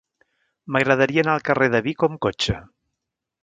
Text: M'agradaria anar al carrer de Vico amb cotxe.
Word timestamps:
M'agradaria 0.75 1.23
anar 1.25 1.35
al 1.35 1.45
carrer 1.49 1.67
de 1.75 1.83
Vico 1.89 2.09
amb 2.11 2.21
cotxe. 2.29 2.57